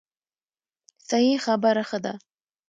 صحیح 1.07 1.37
خبره 1.45 1.83
ښه 1.89 1.99
ده. 2.03 2.13